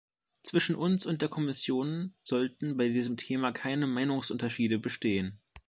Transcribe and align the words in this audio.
Zwischen 0.43 0.75
uns 0.75 1.05
und 1.05 1.21
der 1.21 1.29
Kommission 1.29 2.15
sollten 2.23 2.75
bei 2.75 2.87
diesem 2.89 3.17
Thema 3.17 3.51
keine 3.51 3.85
Meinungsunterschiede 3.85 4.79
bestehen. 4.79 5.39